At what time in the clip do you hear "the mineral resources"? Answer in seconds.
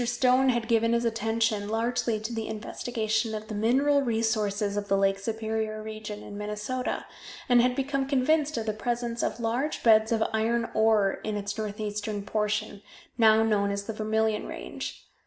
3.49-4.75